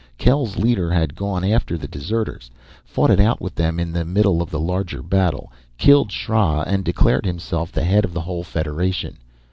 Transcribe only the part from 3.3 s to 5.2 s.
with them in the middle of the larger